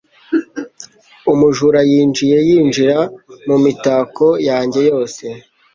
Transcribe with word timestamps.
Umujura 1.31 1.79
yinjiye 1.89 2.37
yinjira 2.47 2.97
mu 3.47 3.55
mitako 3.63 4.25
yanjye 4.49 4.81
yose. 4.89 5.23